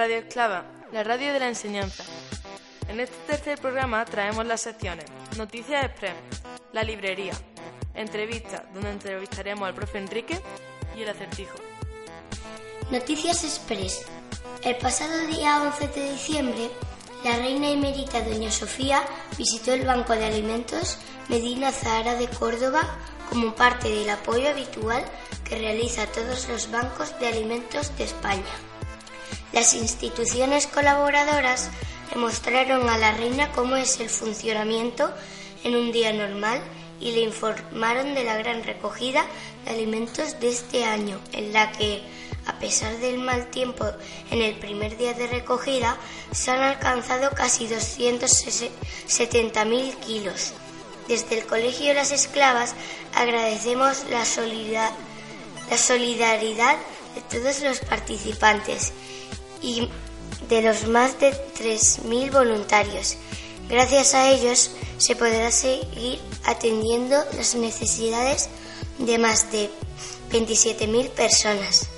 [0.00, 2.04] Radio Esclava, la radio de la enseñanza.
[2.88, 5.04] En este tercer programa traemos las secciones
[5.36, 6.14] Noticias Express,
[6.72, 7.34] La Librería,
[7.92, 10.40] Entrevista, donde entrevistaremos al profe Enrique
[10.96, 11.58] y el acertijo.
[12.90, 14.06] Noticias Express.
[14.64, 16.70] El pasado día 11 de diciembre,
[17.22, 19.02] la reina emérita doña Sofía
[19.36, 20.98] visitó el Banco de Alimentos
[21.28, 22.88] Medina Zahara de Córdoba
[23.28, 25.04] como parte del apoyo habitual
[25.44, 28.69] que realiza todos los bancos de alimentos de España.
[29.52, 31.70] Las instituciones colaboradoras
[32.12, 35.12] demostraron a la reina cómo es el funcionamiento
[35.64, 36.60] en un día normal
[37.00, 39.24] y le informaron de la gran recogida
[39.64, 42.02] de alimentos de este año, en la que,
[42.46, 43.86] a pesar del mal tiempo
[44.30, 45.96] en el primer día de recogida,
[46.32, 50.52] se han alcanzado casi 270.000 kilos.
[51.08, 52.74] Desde el Colegio de las Esclavas
[53.14, 54.24] agradecemos la,
[55.70, 56.76] la solidaridad
[57.14, 58.92] de todos los participantes
[59.62, 59.88] y
[60.48, 63.16] de los más de 3.000 voluntarios.
[63.68, 68.48] Gracias a ellos se podrá seguir atendiendo las necesidades
[68.98, 69.70] de más de
[70.30, 71.88] 27.000 personas.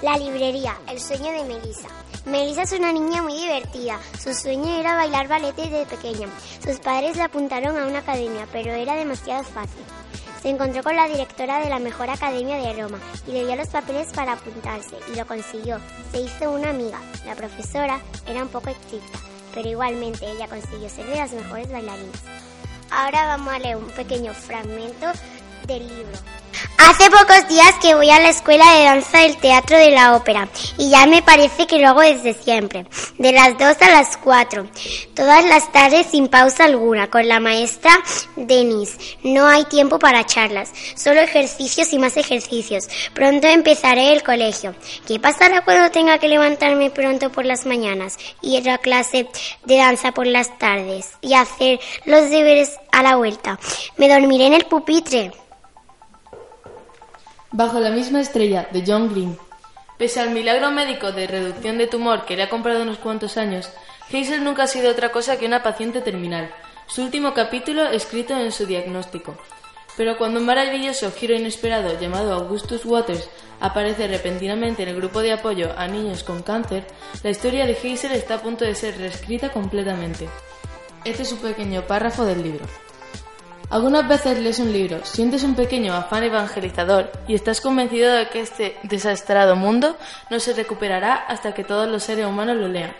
[0.00, 1.88] La librería, el sueño de Melissa.
[2.24, 4.00] Melissa es una niña muy divertida.
[4.20, 6.28] Su sueño era bailar ballet desde pequeña.
[6.64, 9.82] Sus padres la apuntaron a una academia, pero era demasiado fácil.
[10.42, 12.98] Se encontró con la directora de la mejor academia de Roma
[13.28, 15.78] y le dio los papeles para apuntarse y lo consiguió.
[16.10, 16.98] Se hizo una amiga.
[17.24, 19.20] La profesora era un poco estricta,
[19.54, 22.22] pero igualmente ella consiguió ser de las mejores bailarinas.
[22.90, 25.12] Ahora vamos a leer un pequeño fragmento
[25.68, 26.18] del libro.
[26.84, 30.48] Hace pocos días que voy a la escuela de danza del Teatro de la Ópera
[30.76, 32.86] y ya me parece que lo hago desde siempre,
[33.18, 34.66] de las 2 a las 4,
[35.14, 37.92] todas las tardes sin pausa alguna, con la maestra
[38.34, 38.98] Denise.
[39.22, 42.88] No hay tiempo para charlas, solo ejercicios y más ejercicios.
[43.14, 44.74] Pronto empezaré el colegio.
[45.06, 49.28] ¿Qué pasará cuando tenga que levantarme pronto por las mañanas, ir a clase
[49.64, 53.60] de danza por las tardes y hacer los deberes a la vuelta?
[53.96, 55.30] ¿Me dormiré en el pupitre?
[57.54, 59.38] Bajo la misma estrella, de John Green.
[59.98, 63.68] Pese al milagro médico de reducción de tumor que le ha comprado unos cuantos años,
[64.08, 66.50] Hazel nunca ha sido otra cosa que una paciente terminal,
[66.86, 69.36] su último capítulo escrito en su diagnóstico.
[69.98, 73.28] Pero cuando un maravilloso giro inesperado llamado Augustus Waters
[73.60, 76.86] aparece repentinamente en el grupo de apoyo a niños con cáncer,
[77.22, 80.26] la historia de Hazel está a punto de ser reescrita completamente.
[81.04, 82.64] Este es un pequeño párrafo del libro.
[83.72, 88.42] Algunas veces lees un libro, sientes un pequeño afán evangelizador y estás convencido de que
[88.42, 89.96] este desastrado mundo
[90.28, 92.92] no se recuperará hasta que todos los seres humanos lo lean.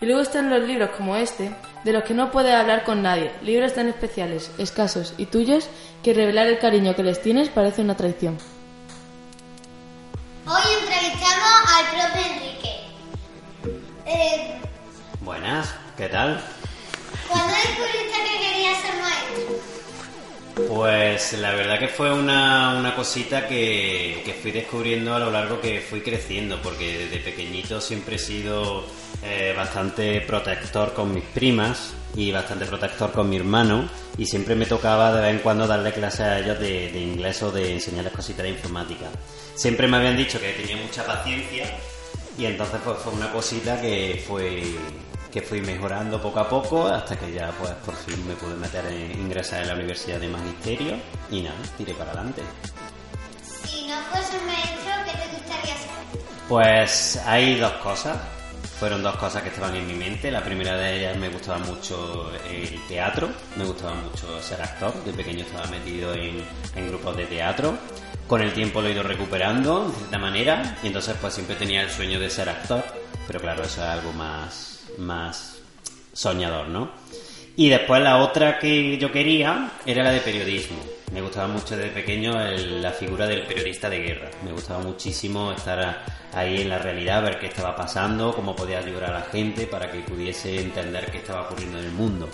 [0.00, 3.32] Y luego están los libros como este, de los que no puedes hablar con nadie,
[3.42, 5.68] libros tan especiales, escasos y tuyos
[6.04, 8.38] que revelar el cariño que les tienes parece una traición.
[10.46, 12.70] Hoy entrevistamos al profe Enrique.
[14.06, 14.60] Eh,
[15.20, 16.40] Buenas, ¿qué tal?
[20.54, 25.60] Pues la verdad que fue una, una cosita que, que, fui descubriendo a lo largo
[25.60, 28.84] que fui creciendo, porque desde pequeñito siempre he sido
[29.22, 34.66] eh, bastante protector con mis primas y bastante protector con mi hermano y siempre me
[34.66, 38.12] tocaba de vez en cuando darle clases a ellos de, de inglés o de enseñarles
[38.12, 39.06] cositas de informática.
[39.54, 41.64] Siempre me habían dicho que tenía mucha paciencia
[42.36, 44.62] y entonces pues, fue una cosita que fue
[45.32, 48.84] que fui mejorando poco a poco hasta que ya pues por fin me pude meter
[48.86, 50.96] en ingresar en la Universidad de Magisterio
[51.30, 52.42] y nada, tiré para adelante.
[53.42, 55.90] Si no fuese maestro, ¿qué te gustaría ser?
[56.48, 58.18] Pues hay dos cosas.
[58.78, 60.30] Fueron dos cosas que estaban en mi mente.
[60.30, 64.92] La primera de ellas me gustaba mucho el teatro, me gustaba mucho ser actor.
[65.04, 66.44] De pequeño estaba metido en,
[66.74, 67.78] en grupos de teatro.
[68.26, 71.82] Con el tiempo lo he ido recuperando de cierta manera y entonces pues siempre tenía
[71.82, 72.84] el sueño de ser actor.
[73.26, 75.58] Pero claro, eso es algo más más
[76.12, 76.90] soñador, ¿no?
[77.56, 80.78] Y después la otra que yo quería era la de periodismo.
[81.12, 84.30] Me gustaba mucho desde pequeño el, la figura del periodista de guerra.
[84.44, 89.10] Me gustaba muchísimo estar ahí en la realidad, ver qué estaba pasando, cómo podía ayudar
[89.10, 92.28] a la gente para que pudiese entender qué estaba ocurriendo en el mundo.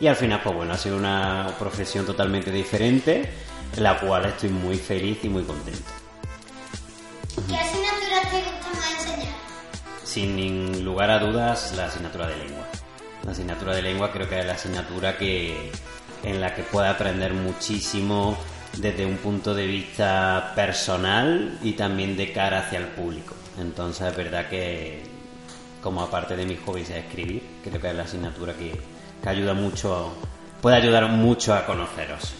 [0.00, 3.30] Y al final, pues bueno, ha sido una profesión totalmente diferente,
[3.78, 5.90] la cual estoy muy feliz y muy contento.
[10.18, 12.66] Sin lugar a dudas la asignatura de lengua.
[13.24, 15.70] La asignatura de lengua creo que es la asignatura que
[16.24, 18.36] en la que puede aprender muchísimo
[18.78, 23.36] desde un punto de vista personal y también de cara hacia el público.
[23.60, 25.04] Entonces es verdad que
[25.80, 28.72] como aparte de mis hobbies es escribir, creo que es la asignatura que,
[29.22, 30.14] que ayuda mucho,
[30.60, 32.32] puede ayudar mucho a conoceros.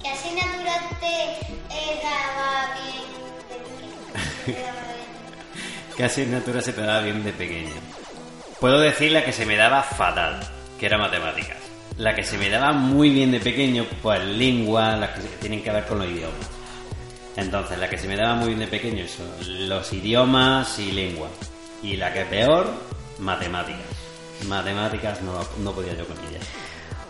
[0.00, 1.32] ¿Qué asignatura te
[1.74, 2.76] eh, daba
[4.46, 4.76] bien?
[5.96, 7.72] ¿Qué asignatura se te daba bien de pequeño?
[8.60, 10.40] Puedo decir la que se me daba fatal,
[10.78, 11.56] que era matemáticas.
[11.96, 15.70] La que se me daba muy bien de pequeño, pues lengua, las que tienen que
[15.70, 16.50] ver con los idiomas.
[17.34, 19.26] Entonces, la que se me daba muy bien de pequeño son
[19.68, 21.28] los idiomas y lengua.
[21.82, 22.70] Y la que peor,
[23.18, 23.80] matemáticas.
[24.46, 26.46] Matemáticas no, no podía yo con ellas.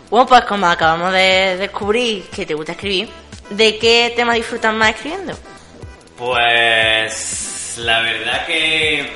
[0.09, 3.09] Bueno, pues como acabamos de descubrir que te gusta escribir,
[3.49, 5.33] ¿de qué tema disfrutas más escribiendo?
[6.17, 7.46] Pues
[7.77, 9.09] la verdad que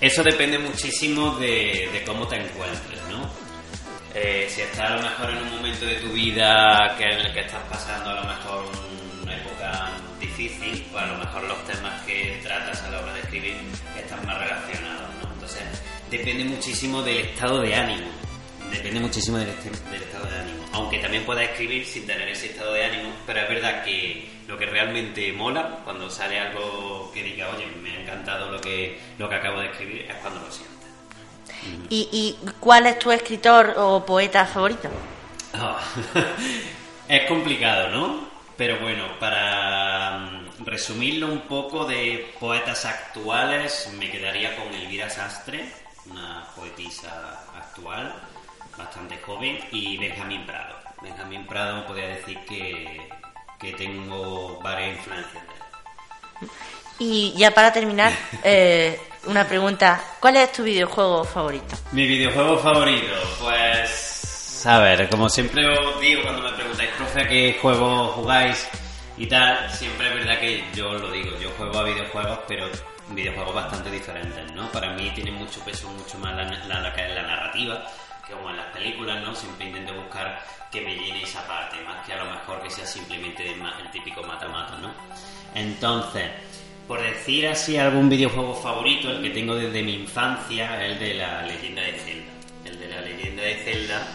[0.00, 3.28] eso depende muchísimo de, cómo te encuentres, ¿no?
[4.14, 7.32] Eh, si estás a lo mejor en un momento de tu vida que en el
[7.32, 8.64] que estás pasando a lo mejor
[9.22, 13.20] una época difícil, pues a lo mejor los temas que tratas a la hora de
[13.20, 13.56] escribir
[13.96, 15.32] están más relacionados, ¿no?
[15.34, 15.62] Entonces
[16.10, 18.08] depende muchísimo del estado de ánimo.
[18.70, 20.64] Depende muchísimo del, del estado de ánimo.
[20.72, 24.56] Aunque también puedas escribir sin tener ese estado de ánimo, pero es verdad que lo
[24.56, 29.28] que realmente mola, cuando sale algo que diga, oye, me ha encantado lo que, lo
[29.28, 30.78] que acabo de escribir, es cuando lo sientes.
[31.90, 34.88] ¿Y, y cuál es tu escritor o poeta favorito?
[35.54, 35.78] Ah,
[37.08, 38.28] es complicado, ¿no?
[38.56, 45.64] Pero bueno, para mm, resumirlo un poco de poetas actuales, me quedaría con Elvira Sastre,
[46.10, 48.14] una poetisa actual,
[48.76, 50.76] bastante joven, y Benjamín Prado.
[51.02, 53.08] Benjamín Prado podría decir que,
[53.58, 56.50] que tengo varias influencias de él.
[57.00, 58.12] Y ya para terminar,
[58.44, 60.02] eh, una pregunta.
[60.20, 61.76] ¿Cuál es tu videojuego favorito?
[61.92, 64.66] Mi videojuego favorito, pues.
[64.66, 68.68] A ver, como siempre os digo cuando me preguntáis, profe, ¿a qué juego jugáis?
[69.16, 72.68] Y tal, siempre es verdad que yo lo digo, yo juego a videojuegos, pero
[73.10, 74.70] videojuegos bastante diferentes, ¿no?
[74.70, 77.84] Para mí tiene mucho peso, mucho más la, la, la, la narrativa,
[78.26, 79.34] que como en las películas, ¿no?
[79.34, 82.86] Siempre intento buscar que me llene esa parte, más que a lo mejor que sea
[82.86, 84.92] simplemente el, típico mata-mata, ¿no?
[85.54, 86.30] Entonces,
[86.86, 91.42] por decir así algún videojuego favorito, el que tengo desde mi infancia, el de la
[91.42, 92.32] leyenda de Zelda.
[92.64, 94.06] El de la leyenda de Zelda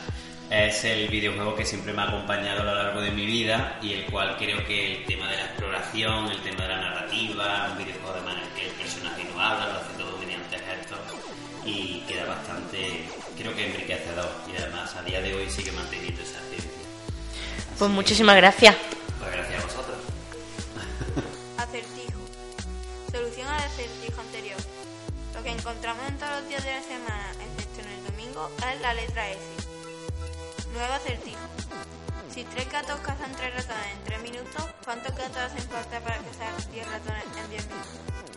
[0.50, 3.94] es el videojuego que siempre me ha acompañado a lo largo de mi vida y
[3.94, 7.78] el cual creo que el tema de la exploración, el tema de la narrativa, un
[7.84, 8.43] videojuego de manera
[8.84, 11.00] que el personaje no habla, lo hace todo mediante gestos
[11.66, 13.06] y queda bastante,
[13.38, 16.70] creo que enriquecedor y además a día de hoy sigue manteniendo esa esencia.
[17.78, 18.76] Pues muchísimas gracias.
[19.20, 19.98] Pues gracias a vosotros.
[21.58, 22.20] Acertijo.
[23.12, 24.60] Solución al acertijo anterior.
[25.34, 28.82] Lo que encontramos en todos los días de la semana, excepto en el domingo, es
[28.82, 29.40] la letra S.
[30.74, 31.40] Nuevo acertijo.
[32.34, 36.72] Si tres gatos cazan tres ratones en tres minutos, ¿cuántos gatos hacen falta para cazar
[36.72, 38.33] 10 ratones en 10 minutos?